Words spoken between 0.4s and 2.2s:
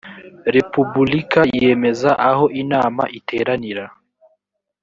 repubulika yemeza